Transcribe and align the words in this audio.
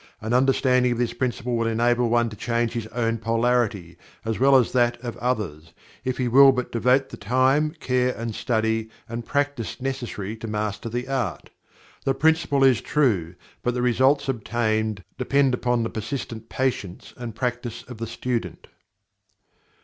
An 0.19 0.33
understanding 0.33 0.93
of 0.93 0.97
this 0.97 1.13
principle 1.13 1.55
will 1.55 1.67
enable 1.67 2.09
one 2.09 2.27
to 2.29 2.35
change 2.35 2.71
his 2.73 2.87
own 2.87 3.19
Polarity, 3.19 3.99
as 4.25 4.39
well 4.39 4.55
as 4.55 4.71
that 4.71 4.99
of 5.01 5.15
others, 5.17 5.73
if 6.03 6.17
he 6.17 6.27
will 6.27 6.51
but 6.51 6.71
devote 6.71 7.09
the 7.09 7.17
time, 7.17 7.69
care, 7.79 8.15
study 8.33 8.89
and 9.07 9.27
practice 9.27 9.79
necessary 9.79 10.35
to 10.37 10.47
master 10.47 10.89
the 10.89 11.07
art. 11.07 11.51
The 12.03 12.15
principle 12.15 12.63
is 12.63 12.81
true, 12.81 13.35
but 13.61 13.75
the 13.75 13.83
results 13.83 14.27
obtained 14.27 15.03
depend 15.19 15.53
upon 15.53 15.83
the 15.83 15.89
persistent 15.91 16.49
patience 16.49 17.13
and 17.15 17.35
practice 17.35 17.83
of 17.83 17.99
the 17.99 18.07
student. 18.07 18.65